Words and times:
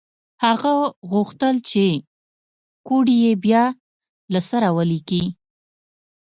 هغه 0.45 0.73
غوښتل 1.11 1.55
چې 1.69 1.85
کوډ 2.87 3.05
یې 3.23 3.31
بیا 3.43 3.63
له 4.33 4.39
سره 4.49 4.67
ولیکي 4.77 5.23